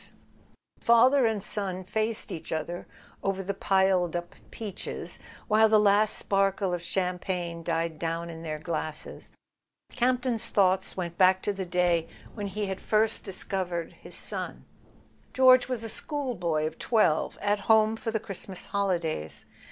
[0.01, 0.13] As
[0.83, 2.87] father and son faced each other
[3.21, 8.57] over the piled up peaches, while the last sparkle of champagne died down in their
[8.57, 9.31] glasses,
[9.91, 14.65] Campton's thoughts went back to the day when he had first discovered his son.
[15.33, 19.45] George was a schoolboy of twelve, at home for the Christmas holidays.